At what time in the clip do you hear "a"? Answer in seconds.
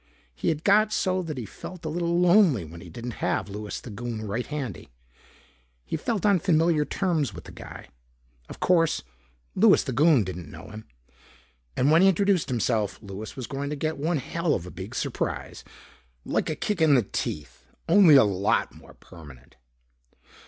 1.85-1.89, 14.65-14.71, 16.49-16.55, 18.15-18.23